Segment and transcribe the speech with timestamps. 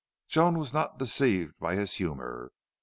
[0.27, 2.53] Joan was not deceived by his humor.